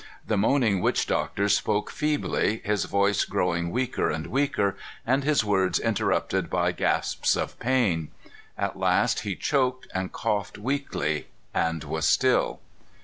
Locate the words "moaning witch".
0.35-1.05